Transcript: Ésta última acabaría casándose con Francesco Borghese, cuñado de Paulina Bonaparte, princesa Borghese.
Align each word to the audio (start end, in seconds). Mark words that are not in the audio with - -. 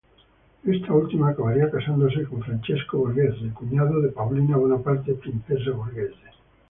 Ésta 0.65 0.93
última 0.93 1.29
acabaría 1.29 1.69
casándose 1.69 2.23
con 2.25 2.41
Francesco 2.41 2.97
Borghese, 2.97 3.51
cuñado 3.53 4.01
de 4.01 4.09
Paulina 4.09 4.57
Bonaparte, 4.57 5.13
princesa 5.13 5.69
Borghese. 5.75 6.25